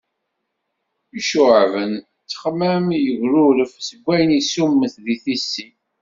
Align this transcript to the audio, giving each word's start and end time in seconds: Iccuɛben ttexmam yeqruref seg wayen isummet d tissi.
Iccuɛben 1.19 1.93
ttexmam 2.01 2.87
yeqruref 3.03 3.73
seg 3.87 3.99
wayen 4.05 4.31
isummet 4.39 4.95
d 5.05 5.07
tissi. 5.23 5.67